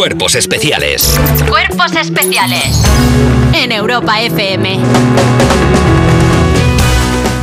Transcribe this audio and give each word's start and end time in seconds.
Cuerpos 0.00 0.34
especiales. 0.34 1.20
Cuerpos 1.46 1.94
especiales 1.94 2.82
en 3.52 3.70
Europa 3.70 4.18
FM. 4.22 4.78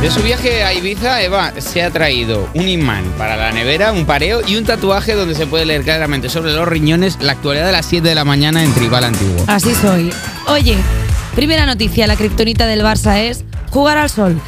De 0.00 0.10
su 0.10 0.20
viaje 0.24 0.64
a 0.64 0.74
Ibiza, 0.74 1.22
Eva 1.22 1.52
se 1.58 1.84
ha 1.84 1.92
traído 1.92 2.48
un 2.54 2.66
imán 2.66 3.04
para 3.16 3.36
la 3.36 3.52
nevera, 3.52 3.92
un 3.92 4.06
pareo 4.06 4.40
y 4.44 4.56
un 4.56 4.64
tatuaje 4.64 5.14
donde 5.14 5.36
se 5.36 5.46
puede 5.46 5.66
leer 5.66 5.84
claramente 5.84 6.28
sobre 6.28 6.52
los 6.52 6.66
riñones 6.66 7.18
la 7.20 7.30
actualidad 7.30 7.66
de 7.66 7.70
las 7.70 7.86
7 7.86 8.08
de 8.08 8.16
la 8.16 8.24
mañana 8.24 8.64
en 8.64 8.74
Tribal 8.74 9.04
Antiguo. 9.04 9.44
Así 9.46 9.72
soy. 9.76 10.12
Oye, 10.48 10.76
primera 11.36 11.64
noticia, 11.64 12.08
la 12.08 12.16
kriptonita 12.16 12.66
del 12.66 12.82
Barça 12.82 13.20
es 13.20 13.44
jugar 13.70 13.98
al 13.98 14.10
sol. 14.10 14.40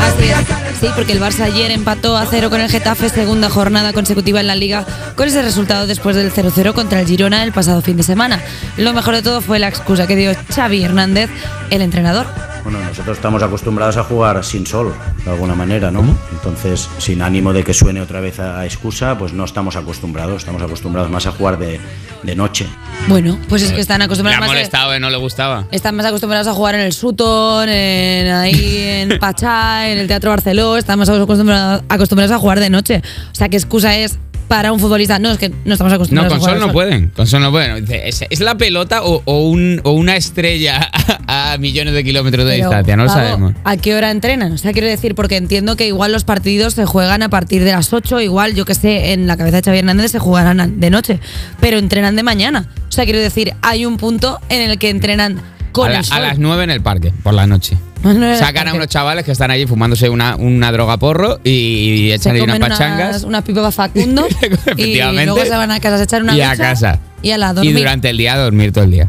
Así 0.00 0.28
es. 0.30 0.80
Sí, 0.80 0.88
porque 0.96 1.12
el 1.12 1.20
Barça 1.20 1.42
ayer 1.42 1.70
empató 1.70 2.16
a 2.16 2.24
cero 2.24 2.48
con 2.48 2.60
el 2.60 2.70
Getafe, 2.70 3.10
segunda 3.10 3.50
jornada 3.50 3.92
consecutiva 3.92 4.40
en 4.40 4.46
la 4.46 4.54
liga, 4.54 4.86
con 5.14 5.28
ese 5.28 5.42
resultado 5.42 5.86
después 5.86 6.16
del 6.16 6.32
0-0 6.32 6.72
contra 6.72 7.00
el 7.00 7.06
Girona 7.06 7.44
el 7.44 7.52
pasado 7.52 7.82
fin 7.82 7.98
de 7.98 8.02
semana. 8.02 8.40
Lo 8.78 8.94
mejor 8.94 9.14
de 9.14 9.22
todo 9.22 9.42
fue 9.42 9.58
la 9.58 9.68
excusa 9.68 10.06
que 10.06 10.16
dio 10.16 10.32
Xavi 10.54 10.82
Hernández, 10.82 11.28
el 11.68 11.82
entrenador. 11.82 12.26
Bueno, 12.62 12.78
nosotros 12.80 13.16
estamos 13.16 13.42
acostumbrados 13.42 13.96
a 13.96 14.04
jugar 14.04 14.44
sin 14.44 14.66
sol, 14.66 14.94
de 15.24 15.30
alguna 15.30 15.54
manera, 15.54 15.90
¿no? 15.90 16.02
Entonces, 16.32 16.88
sin 16.98 17.22
ánimo 17.22 17.52
de 17.52 17.64
que 17.64 17.74
suene 17.74 18.00
otra 18.00 18.20
vez 18.20 18.38
a 18.38 18.64
excusa, 18.64 19.18
pues 19.18 19.32
no 19.32 19.44
estamos 19.44 19.76
acostumbrados, 19.76 20.42
estamos 20.42 20.62
acostumbrados 20.62 21.10
más 21.10 21.26
a 21.26 21.32
jugar 21.32 21.58
de, 21.58 21.80
de 22.22 22.36
noche. 22.36 22.66
Bueno, 23.08 23.36
pues 23.48 23.62
es 23.62 23.72
que 23.72 23.80
están 23.80 23.98
Le 23.98 24.04
acostumbrados 24.04 24.36
ha 24.38 24.40
más 24.40 24.50
de- 24.50 24.54
molestado, 24.56 24.94
¿eh? 24.94 25.00
No 25.00 25.10
le 25.10 25.16
gustaba. 25.16 25.66
Están 25.72 25.96
más 25.96 26.06
acostumbrados 26.06 26.46
a 26.46 26.52
jugar 26.52 26.76
en 26.76 26.82
el 26.82 26.92
Sutton, 26.92 27.68
en 27.68 28.30
ahí 28.32 28.76
en 28.86 29.18
Pachá, 29.20 29.88
en 29.90 29.98
el 29.98 30.06
Teatro 30.06 30.30
Barceló. 30.30 30.76
Estamos 30.76 31.08
acostumbrados, 31.08 31.82
acostumbrados 31.88 32.32
a 32.34 32.38
jugar 32.38 32.60
de 32.60 32.70
noche. 32.70 33.02
O 33.32 33.34
sea, 33.34 33.48
¿qué 33.48 33.56
excusa 33.56 33.96
es 33.96 34.18
para 34.50 34.72
un 34.72 34.80
futbolista? 34.80 35.20
No, 35.20 35.30
es 35.30 35.38
que 35.38 35.48
no 35.64 35.74
estamos 35.74 35.92
No, 35.92 35.94
acostumbrados 35.94 36.32
con 36.32 36.36
a 36.36 36.40
jugar 36.40 36.58
sol 36.58 36.66
no 36.66 36.72
pueden. 36.72 37.06
Con 37.14 37.26
sol 37.28 37.40
no 37.40 37.52
pueden. 37.52 37.86
¿Es, 37.88 38.24
es 38.28 38.40
la 38.40 38.56
pelota 38.56 39.04
o, 39.04 39.22
o 39.24 39.48
un, 39.48 39.80
o 39.84 39.92
una 39.92 40.16
estrella 40.16 40.90
a, 41.28 41.56
millones 41.58 41.94
de 41.94 42.02
kilómetros 42.02 42.44
de 42.44 42.56
Pero, 42.56 42.68
distancia? 42.68 42.96
No 42.96 43.04
lo 43.04 43.10
sabemos. 43.10 43.54
¿A 43.62 43.76
qué 43.76 43.94
hora 43.94 44.10
entrenan? 44.10 44.50
O 44.50 44.58
sea, 44.58 44.72
quiero 44.72 44.88
decir, 44.88 45.14
porque 45.14 45.36
entiendo 45.36 45.76
que 45.76 45.86
igual 45.86 46.10
los 46.10 46.24
partidos 46.24 46.74
se 46.74 46.84
juegan 46.84 47.22
a 47.22 47.28
partir 47.28 47.62
de 47.62 47.70
las 47.70 47.92
8, 47.92 48.20
igual, 48.22 48.56
yo 48.56 48.64
que 48.64 48.74
sé, 48.74 49.12
en 49.12 49.28
la 49.28 49.36
cabeza 49.36 49.58
de 49.58 49.62
Xavi 49.62 49.78
Hernández 49.78 50.10
se 50.10 50.18
jugarán 50.18 50.80
de 50.80 50.90
noche, 50.90 51.20
pero 51.60 51.78
entrenan 51.78 52.16
de 52.16 52.24
mañana. 52.24 52.68
O 52.88 52.92
sea, 52.92 53.04
quiero 53.04 53.20
decir, 53.20 53.54
hay 53.62 53.86
un 53.86 53.98
punto 53.98 54.40
en 54.48 54.68
el 54.68 54.78
que 54.78 54.90
entrenan 54.90 55.40
con 55.70 55.88
a, 55.88 55.92
la- 55.92 55.98
el 56.00 56.04
sol. 56.04 56.16
a 56.16 56.20
las 56.20 56.38
9 56.40 56.64
en 56.64 56.70
el 56.70 56.80
parque, 56.82 57.12
por 57.22 57.34
la 57.34 57.46
noche. 57.46 57.76
Sacan 58.02 58.68
a 58.68 58.74
unos 58.74 58.88
chavales 58.88 59.24
que 59.24 59.32
están 59.32 59.50
allí 59.50 59.66
fumándose 59.66 60.08
una, 60.08 60.36
una 60.36 60.72
droga 60.72 60.96
porro 60.96 61.40
y, 61.44 62.08
se 62.10 62.14
echan 62.14 62.36
ahí 62.36 62.42
unas 62.42 62.58
pachangas. 62.58 63.08
unas, 63.10 63.24
unas 63.24 63.42
pipas 63.42 63.74
para 63.74 63.88
Facundo 63.88 64.26
y 64.76 64.96
luego 64.96 65.44
se 65.44 65.50
van 65.50 65.70
a 65.70 65.80
casa 65.80 65.96
a 65.96 66.02
echar 66.02 66.22
una 66.22 66.36
y 66.36 66.40
a 66.40 66.56
casa. 66.56 66.98
y 67.22 67.30
a 67.30 67.38
la 67.38 67.54
Y 67.62 67.72
durante 67.72 68.10
el 68.10 68.16
día 68.16 68.34
a 68.34 68.38
dormir 68.38 68.72
todo 68.72 68.84
el 68.84 68.90
día. 68.90 69.08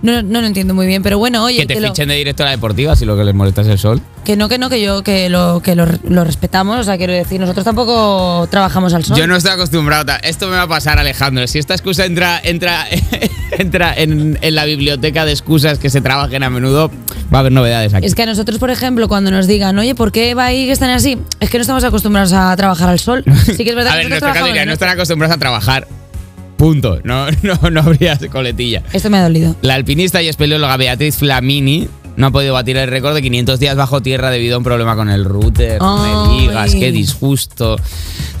No, 0.00 0.22
no 0.22 0.40
lo 0.40 0.46
entiendo 0.46 0.74
muy 0.74 0.86
bien, 0.86 1.02
pero 1.02 1.18
bueno, 1.18 1.42
oye, 1.44 1.58
que 1.58 1.66
te 1.66 1.74
que, 1.74 1.80
lo- 1.80 1.88
fichen 1.88 2.08
de 2.08 2.14
directora 2.14 2.50
deportiva 2.50 2.94
si 2.94 3.04
lo 3.04 3.16
que 3.16 3.24
les 3.24 3.34
molesta 3.34 3.62
es 3.62 3.66
el 3.68 3.78
sol. 3.78 4.00
que 4.24 4.36
no, 4.36 4.48
que 4.48 4.56
no, 4.58 4.70
que 4.70 4.80
yo 4.80 5.02
que 5.02 5.28
lo 5.28 5.60
que 5.60 5.74
lo, 5.74 5.86
lo 6.08 6.22
respetamos, 6.24 6.78
o 6.78 6.84
sea, 6.84 6.96
quiero 6.96 7.12
decir, 7.12 7.40
nosotros 7.40 7.64
tampoco 7.64 8.46
trabajamos 8.50 8.94
al 8.94 9.04
sol. 9.04 9.16
Yo 9.16 9.26
no 9.26 9.34
estoy 9.36 9.52
acostumbrado. 9.52 10.12
Esto 10.22 10.46
me 10.48 10.56
va 10.56 10.62
a 10.62 10.68
pasar, 10.68 10.98
Alejandro. 10.98 11.46
Si 11.48 11.58
esta 11.58 11.74
excusa 11.74 12.04
entra, 12.04 12.40
entra, 12.44 12.86
entra 13.58 13.92
en, 13.96 14.38
en 14.40 14.54
la 14.54 14.64
biblioteca 14.66 15.24
de 15.24 15.32
excusas 15.32 15.78
que 15.78 15.90
se 15.90 16.00
trabajen 16.00 16.42
a 16.44 16.50
menudo, 16.50 16.90
va 17.32 17.38
a 17.38 17.40
haber 17.40 17.52
novedades 17.52 17.92
aquí. 17.94 18.06
Es 18.06 18.14
que 18.14 18.22
a 18.22 18.26
nosotros, 18.26 18.58
por 18.58 18.70
ejemplo, 18.70 19.08
cuando 19.08 19.30
nos 19.32 19.46
digan, 19.48 19.76
oye, 19.78 19.94
¿por 19.96 20.12
qué 20.12 20.34
va 20.34 20.44
ahí 20.46 20.66
que 20.66 20.72
están 20.72 20.90
así? 20.90 21.18
Es 21.40 21.50
que 21.50 21.58
no 21.58 21.62
estamos 21.62 21.82
acostumbrados 21.84 22.32
a 22.32 22.54
trabajar 22.56 22.88
al 22.88 22.98
sol. 23.00 23.24
Sí 23.56 23.64
que 23.64 23.70
es 23.70 23.76
verdad 23.76 23.92
a 23.94 23.96
que 23.96 23.96
ver, 23.98 24.06
en 24.06 24.10
nosotros 24.10 24.28
nuestro 24.28 24.32
caso 24.34 24.46
diría, 24.46 24.66
no 24.66 24.72
están 24.72 24.88
acostumbrados 24.90 25.34
a 25.36 25.38
trabajar. 25.40 25.88
Punto. 26.58 27.00
No, 27.04 27.26
no, 27.42 27.70
no 27.70 27.80
habría 27.80 28.18
coletilla. 28.30 28.82
Esto 28.92 29.08
me 29.08 29.16
ha 29.16 29.22
dolido. 29.22 29.56
La 29.62 29.74
alpinista 29.74 30.20
y 30.20 30.28
espeleóloga 30.28 30.76
Beatriz 30.76 31.16
Flamini 31.16 31.88
no 32.18 32.26
ha 32.26 32.30
podido 32.32 32.52
batir 32.52 32.76
el 32.76 32.90
récord 32.90 33.14
de 33.14 33.22
500 33.22 33.60
días 33.60 33.76
bajo 33.76 34.02
tierra 34.02 34.30
debido 34.30 34.56
a 34.56 34.58
un 34.58 34.64
problema 34.64 34.96
con 34.96 35.08
el 35.08 35.24
router. 35.24 35.80
No 35.80 36.32
me 36.34 36.40
digas, 36.40 36.74
qué 36.74 36.90
disgusto. 36.90 37.76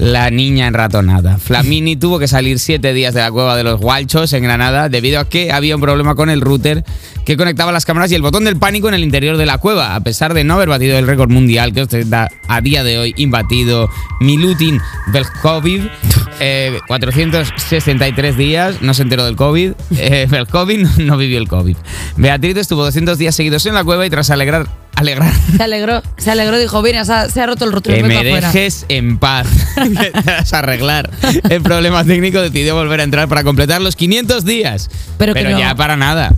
La 0.00 0.30
niña 0.30 0.66
enratonada. 0.66 1.38
Flamini 1.38 1.94
tuvo 1.96 2.18
que 2.18 2.26
salir 2.26 2.58
siete 2.58 2.92
días 2.92 3.14
de 3.14 3.20
la 3.20 3.30
cueva 3.30 3.56
de 3.56 3.62
los 3.62 3.80
Gualchos 3.80 4.32
en 4.32 4.42
Granada 4.42 4.88
debido 4.88 5.20
a 5.20 5.28
que 5.28 5.52
había 5.52 5.76
un 5.76 5.80
problema 5.80 6.16
con 6.16 6.28
el 6.28 6.40
router 6.40 6.84
que 7.24 7.36
conectaba 7.36 7.70
las 7.70 7.84
cámaras 7.84 8.10
y 8.10 8.16
el 8.16 8.22
botón 8.22 8.44
del 8.44 8.56
pánico 8.56 8.88
en 8.88 8.94
el 8.94 9.04
interior 9.04 9.36
de 9.36 9.46
la 9.46 9.58
cueva. 9.58 9.94
A 9.94 10.00
pesar 10.00 10.34
de 10.34 10.42
no 10.42 10.54
haber 10.54 10.68
batido 10.68 10.98
el 10.98 11.06
récord 11.06 11.30
mundial 11.30 11.72
que 11.72 11.82
ostenta 11.82 12.28
a 12.48 12.60
día 12.60 12.82
de 12.82 12.98
hoy 12.98 13.14
imbatido 13.16 13.88
Milutin 14.18 14.80
Velkovic, 15.12 15.88
eh, 16.40 16.78
463 16.86 18.36
días, 18.36 18.82
no 18.82 18.94
se 18.94 19.02
enteró 19.02 19.24
del 19.24 19.36
COVID. 19.36 19.72
Eh, 20.00 20.26
Velkovic 20.30 20.78
no, 20.80 20.90
no 21.04 21.16
vivió 21.16 21.38
el 21.38 21.48
COVID. 21.48 21.76
Beatriz 22.16 22.56
estuvo 22.56 22.84
200 22.84 23.18
días 23.18 23.34
seguidos 23.34 23.66
en 23.66 23.74
la 23.74 23.82
cueva 23.84 24.06
y 24.06 24.10
tras 24.10 24.30
alegrar, 24.30 24.66
alegrar 24.94 25.32
Se 25.56 25.62
alegró, 25.62 26.02
se 26.16 26.30
alegró, 26.30 26.58
dijo, 26.58 26.80
mira, 26.82 27.04
se 27.04 27.12
ha, 27.12 27.28
se 27.28 27.40
ha 27.40 27.46
roto 27.46 27.64
el 27.64 27.72
rotor. 27.72 27.94
que 27.94 28.02
me 28.04 28.16
afuera". 28.16 28.52
dejes 28.52 28.86
en 28.88 29.18
paz. 29.18 29.48
Tras 30.24 30.52
arreglar 30.52 31.10
el 31.48 31.62
problema 31.62 32.04
técnico, 32.04 32.40
decidió 32.40 32.74
volver 32.76 33.00
a 33.00 33.02
entrar 33.02 33.28
para 33.28 33.42
completar 33.44 33.80
los 33.80 33.96
500 33.96 34.44
días. 34.44 34.88
Pero 35.18 35.34
que 35.34 35.44
no. 35.44 35.58
ya 35.58 35.74
para 35.74 35.96
nada. 35.96 36.34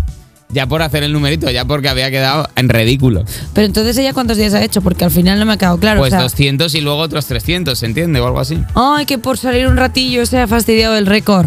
Ya 0.52 0.66
por 0.66 0.82
hacer 0.82 1.02
el 1.04 1.12
numerito, 1.12 1.48
ya 1.50 1.64
porque 1.64 1.88
había 1.88 2.10
quedado 2.10 2.48
en 2.56 2.68
ridículo. 2.68 3.24
Pero 3.54 3.66
entonces 3.66 3.96
ella 3.98 4.12
cuántos 4.12 4.36
días 4.36 4.52
ha 4.54 4.62
hecho, 4.64 4.80
porque 4.82 5.04
al 5.04 5.10
final 5.12 5.38
no 5.38 5.46
me 5.46 5.52
ha 5.52 5.56
quedado 5.56 5.78
claro. 5.78 6.00
Pues 6.00 6.12
o 6.12 6.16
sea, 6.16 6.22
200 6.22 6.74
y 6.74 6.80
luego 6.80 6.98
otros 7.00 7.26
300, 7.26 7.78
¿se 7.78 7.86
entiende? 7.86 8.18
O 8.20 8.26
algo 8.26 8.40
así. 8.40 8.58
Ay, 8.74 9.06
que 9.06 9.18
por 9.18 9.38
salir 9.38 9.66
un 9.68 9.76
ratillo 9.76 10.26
se 10.26 10.38
ha 10.40 10.46
fastidiado 10.48 10.96
el 10.96 11.06
récord. 11.06 11.46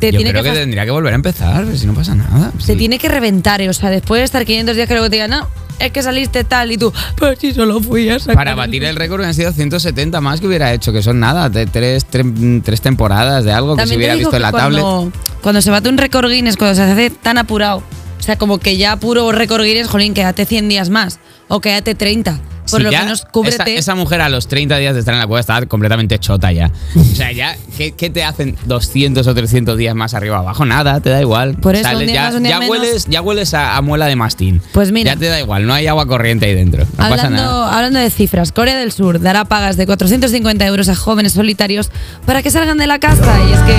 Te 0.00 0.10
Yo 0.10 0.18
tiene 0.18 0.30
creo 0.32 0.42
que, 0.42 0.48
fas- 0.50 0.58
tendría 0.58 0.84
que 0.84 0.90
volver 0.90 1.12
a 1.12 1.16
empezar, 1.16 1.64
pero 1.64 1.78
si 1.78 1.86
no 1.86 1.94
pasa 1.94 2.14
nada. 2.16 2.50
Se 2.58 2.72
Sí. 2.72 2.78
tiene 2.78 2.98
que 2.98 3.08
reventar, 3.08 3.60
eh, 3.60 3.68
o 3.68 3.72
sea, 3.72 3.90
después 3.90 4.20
de 4.20 4.24
estar 4.24 4.44
500 4.44 4.74
días 4.74 4.88
que 4.88 4.94
luego 4.94 5.08
te 5.08 5.16
digan, 5.16 5.30
no, 5.30 5.46
es 5.78 5.92
que 5.92 6.02
saliste 6.02 6.42
tal 6.42 6.72
y 6.72 6.76
tú, 6.76 6.92
pues 7.16 7.38
si 7.38 7.54
solo 7.54 7.80
fui 7.80 8.08
a 8.10 8.18
sacar 8.18 8.34
Para 8.34 8.54
batir 8.56 8.82
el 8.84 8.96
récord 8.96 9.22
han 9.22 9.32
sido 9.34 9.52
170 9.52 10.20
más 10.20 10.40
que 10.40 10.48
hubiera 10.48 10.72
hecho, 10.72 10.92
que 10.92 11.02
son 11.02 11.20
nada, 11.20 11.48
de 11.48 11.66
tres, 11.66 12.04
tres, 12.04 12.26
tres 12.64 12.80
temporadas 12.80 13.44
de 13.44 13.52
algo 13.52 13.76
que 13.76 13.82
se 13.82 13.82
También 13.82 13.98
hubiera 14.00 14.14
visto 14.16 14.30
en 14.30 14.36
que 14.36 14.40
la 14.40 14.50
tablet. 14.52 14.82
cuando, 14.82 15.12
cuando 15.40 15.62
se 15.62 15.70
bate 15.70 15.88
un 15.88 15.96
récord 15.96 16.28
Guinness, 16.28 16.56
cuando 16.56 16.74
se 16.74 16.82
hace 16.82 17.10
tan 17.10 17.38
apurado, 17.38 17.82
sea, 18.24 18.36
como 18.36 18.58
que 18.58 18.76
ya 18.76 18.96
puro 18.96 19.30
récord 19.32 19.62
Guinness, 19.64 19.88
jolín, 19.88 20.14
quédate 20.14 20.44
100 20.46 20.68
días 20.68 20.90
más 20.90 21.18
o 21.48 21.60
quédate 21.60 21.94
30. 21.94 22.40
Por 22.70 22.80
lo 22.80 22.90
menos 22.90 23.20
esa, 23.20 23.28
cúbrete. 23.28 23.76
esa 23.76 23.94
mujer 23.94 24.22
a 24.22 24.30
los 24.30 24.48
30 24.48 24.78
días 24.78 24.94
de 24.94 25.00
estar 25.00 25.12
en 25.12 25.20
la 25.20 25.26
cueva 25.26 25.40
estaba 25.40 25.66
completamente 25.66 26.18
chota 26.18 26.50
ya. 26.50 26.70
O 26.96 27.04
sea, 27.14 27.30
ya, 27.30 27.56
¿qué, 27.76 27.92
qué 27.92 28.08
te 28.08 28.24
hacen 28.24 28.56
200 28.64 29.26
o 29.26 29.34
300 29.34 29.76
días 29.76 29.94
más 29.94 30.14
arriba 30.14 30.38
abajo? 30.38 30.64
Nada, 30.64 30.98
te 31.00 31.10
da 31.10 31.20
igual. 31.20 31.56
Por 31.56 31.74
eso, 31.74 31.84
Sales, 31.84 32.10
ya, 32.10 32.30
más, 32.30 32.42
ya 32.42 32.60
hueles, 32.60 33.06
ya 33.06 33.20
hueles 33.20 33.52
a, 33.52 33.76
a 33.76 33.82
muela 33.82 34.06
de 34.06 34.16
mastín. 34.16 34.62
Pues 34.72 34.92
mira. 34.92 35.12
Ya 35.12 35.20
te 35.20 35.26
da 35.26 35.38
igual, 35.40 35.66
no 35.66 35.74
hay 35.74 35.86
agua 35.86 36.06
corriente 36.06 36.46
ahí 36.46 36.54
dentro. 36.54 36.84
No 36.84 36.90
pasa 36.96 37.26
Hablando, 37.26 37.42
nada. 37.42 37.76
hablando 37.76 37.98
de 37.98 38.08
cifras, 38.08 38.50
Corea 38.50 38.76
del 38.78 38.92
Sur 38.92 39.20
dará 39.20 39.44
pagas 39.44 39.76
de 39.76 39.84
450 39.84 40.64
euros 40.66 40.88
a 40.88 40.94
jóvenes 40.94 41.32
solitarios 41.32 41.90
para 42.24 42.42
que 42.42 42.50
salgan 42.50 42.78
de 42.78 42.86
la 42.86 42.98
casa. 42.98 43.38
Y 43.46 43.52
es 43.52 43.60
que 43.60 43.74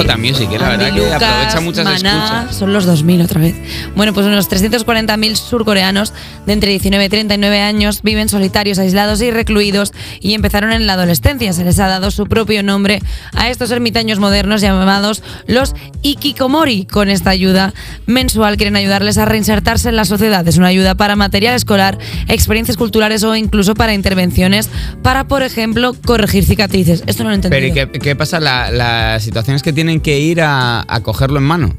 Andy- 0.00 0.08
J 0.08 0.16
Music, 0.18 0.48
eh, 0.52 0.58
la 0.58 0.66
Andy 0.72 0.84
verdad 0.84 0.94
que 0.96 1.00
Lucas, 1.02 1.22
aprovecha 1.22 1.60
muchas 1.60 1.84
Maná, 1.84 1.96
escuchas. 2.36 2.56
Son 2.56 2.72
los 2.72 2.84
2000 2.86 3.22
otra 3.22 3.40
vez. 3.40 3.54
Bueno, 3.96 4.12
pues 4.12 4.26
unos 4.26 4.48
340.000 4.50 5.36
surcoreanos 5.36 6.12
de 6.46 6.52
entre 6.52 6.70
19 6.70 7.04
y 7.04 7.08
39 7.08 7.60
años 7.60 8.02
viven 8.02 8.28
solitarios, 8.28 8.78
aislados 8.78 9.20
y 9.22 9.30
recluidos 9.30 9.92
y 10.20 10.34
empezaron 10.34 10.72
en 10.72 10.86
la 10.86 10.94
adolescencia. 10.94 11.52
Se 11.52 11.64
les 11.64 11.78
ha 11.78 11.86
dado 11.88 12.10
su 12.10 12.26
propio 12.26 12.62
nombre 12.62 13.00
a 13.34 13.48
estos 13.50 13.70
ermitaños 13.70 14.18
modernos 14.18 14.60
llamados 14.60 15.22
los 15.46 15.74
Ikikomori. 16.02 16.84
Con 16.86 17.08
esta 17.08 17.30
ayuda 17.30 17.72
mensual 18.06 18.56
quieren 18.56 18.76
ayudarles 18.76 19.18
a 19.18 19.24
reinsertarse 19.24 19.88
en 19.88 19.96
la 19.96 20.04
sociedad. 20.04 20.46
Es 20.46 20.56
una 20.56 20.68
ayuda 20.68 20.94
para 20.94 21.16
material 21.16 21.54
escolar, 21.54 21.98
experiencias 22.28 22.76
culturales 22.76 23.22
o 23.24 23.34
incluso 23.36 23.74
para 23.74 23.94
intervenciones 23.94 24.68
para, 25.02 25.24
por 25.24 25.42
ejemplo, 25.42 25.94
corregir 26.04 26.44
cicatrices. 26.44 27.02
Esto 27.06 27.22
no 27.24 27.30
lo 27.30 27.34
he 27.34 27.36
entendido. 27.36 27.60
Pero 27.74 27.88
¿y 27.88 27.92
qué, 27.92 27.98
qué 28.00 28.16
pasa? 28.16 28.40
La- 28.40 28.70
las 28.70 29.22
situaciones 29.22 29.62
que 29.62 29.72
tienen 29.72 29.83
que 30.00 30.18
ir 30.20 30.40
a, 30.40 30.84
a 30.86 31.00
cogerlo 31.02 31.38
en 31.38 31.44
mano. 31.44 31.76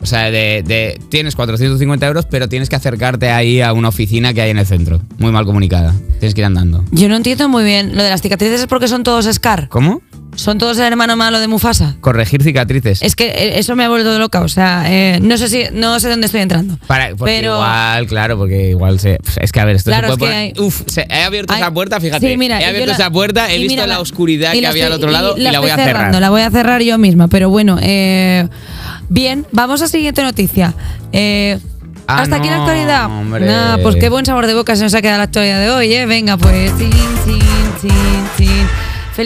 O 0.00 0.06
sea, 0.06 0.30
de, 0.30 0.62
de- 0.64 1.00
tienes 1.08 1.34
450 1.34 2.06
euros, 2.06 2.24
pero 2.26 2.48
tienes 2.48 2.68
que 2.68 2.76
acercarte 2.76 3.30
ahí 3.30 3.60
a 3.60 3.72
una 3.72 3.88
oficina 3.88 4.32
que 4.32 4.40
hay 4.42 4.50
en 4.50 4.58
el 4.58 4.66
centro. 4.66 5.00
Muy 5.18 5.32
mal 5.32 5.44
comunicada. 5.44 5.92
Tienes 6.20 6.34
que 6.34 6.40
ir 6.40 6.44
andando. 6.44 6.84
Yo 6.92 7.08
no 7.08 7.16
entiendo 7.16 7.48
muy 7.48 7.64
bien. 7.64 7.96
Lo 7.96 8.02
de 8.04 8.10
las 8.10 8.22
cicatrices 8.22 8.60
es 8.60 8.66
porque 8.68 8.86
son 8.86 9.02
todos 9.02 9.28
Scar. 9.32 9.68
¿Cómo? 9.68 10.00
Son 10.36 10.56
todos 10.58 10.78
el 10.78 10.84
hermano 10.84 11.16
malo 11.16 11.40
de 11.40 11.48
Mufasa. 11.48 11.96
Corregir 12.00 12.42
cicatrices. 12.44 13.02
Es 13.02 13.16
que 13.16 13.26
eh, 13.26 13.58
eso 13.58 13.74
me 13.74 13.84
ha 13.84 13.88
vuelto 13.88 14.16
loca. 14.20 14.40
O 14.42 14.48
sea, 14.48 14.84
eh, 14.86 15.18
no 15.20 15.36
sé 15.36 15.48
si 15.48 15.64
no 15.72 15.98
sé 15.98 16.08
dónde 16.08 16.26
estoy 16.26 16.42
entrando. 16.42 16.78
Para, 16.86 17.10
pero 17.16 17.54
igual, 17.56 18.06
claro, 18.06 18.38
porque 18.38 18.70
igual 18.70 19.00
se. 19.00 19.18
es 19.40 19.50
que 19.50 19.58
a 19.60 19.64
ver, 19.64 19.74
esto 19.76 19.90
Claro, 19.90 20.06
se 20.08 20.12
es 20.12 20.18
puede 20.18 20.32
que 20.32 20.52
poner- 20.54 20.66
Uf, 20.68 20.82
se- 20.86 21.06
he 21.10 21.22
abierto 21.24 21.54
Ay, 21.54 21.60
esa 21.62 21.72
puerta, 21.72 22.00
fíjate. 22.00 22.30
sí, 22.30 22.36
mira, 22.36 22.60
he 22.60 22.62
y 22.62 22.66
abierto 22.66 22.86
la- 22.88 22.92
esa 22.94 23.10
puerta, 23.10 23.50
he 23.50 23.56
y 23.56 23.62
visto 23.62 23.72
mira, 23.72 23.86
la 23.88 23.94
la- 23.94 24.00
oscuridad 24.00 24.52
y 24.52 24.56
que 24.56 24.62
la 24.62 24.68
había 24.70 24.86
al 24.86 24.92
estoy- 24.92 25.04
otro 25.08 25.10
lado 25.10 25.36
y, 25.36 25.40
la, 25.40 25.50
estoy 25.50 25.62
voy 25.62 25.70
a 25.70 25.76
cerrando, 25.76 25.98
cerrar. 26.12 26.20
La 26.20 26.30
voy 26.30 26.42
a 26.42 26.50
cerrar 26.50 26.82
yo 26.82 26.98
misma. 26.98 27.26
Pero 27.28 27.50
bueno, 27.50 27.78
eh, 27.82 28.46
bien, 29.08 29.44
vamos 29.50 29.82
a 29.82 29.88
siguiente 29.88 30.22
noticia. 30.22 30.74
Eh, 31.12 31.58
Ah, 32.10 32.22
Hasta 32.22 32.36
aquí 32.36 32.48
la 32.48 32.56
no, 32.56 32.62
actualidad. 32.62 33.04
hombre. 33.04 33.44
Nah, 33.44 33.76
pues 33.82 33.96
qué 33.96 34.08
buen 34.08 34.24
sabor 34.24 34.46
de 34.46 34.54
boca 34.54 34.74
se 34.76 34.82
nos 34.82 34.94
ha 34.94 35.02
quedado 35.02 35.18
la 35.18 35.24
actualidad 35.24 35.60
de 35.60 35.68
hoy, 35.68 35.92
¿eh? 35.92 36.06
Venga, 36.06 36.38
pues. 36.38 36.72
Chin, 36.78 36.90
chin, 37.82 37.90
chin. 38.38 38.66